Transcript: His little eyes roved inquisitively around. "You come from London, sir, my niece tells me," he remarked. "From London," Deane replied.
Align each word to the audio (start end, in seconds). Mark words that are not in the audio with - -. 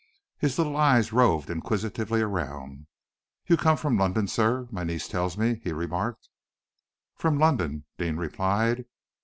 His 0.39 0.57
little 0.57 0.77
eyes 0.77 1.13
roved 1.13 1.51
inquisitively 1.51 2.21
around. 2.21 2.87
"You 3.45 3.55
come 3.55 3.77
from 3.77 3.99
London, 3.99 4.27
sir, 4.27 4.67
my 4.71 4.83
niece 4.83 5.07
tells 5.07 5.37
me," 5.37 5.61
he 5.63 5.71
remarked. 5.73 6.27
"From 7.13 7.37
London," 7.37 7.85
Deane 7.99 8.17
replied. 8.17 8.85